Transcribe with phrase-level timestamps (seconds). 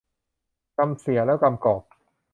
[0.99, 1.81] เสียกำแล้วซ้ำกอบ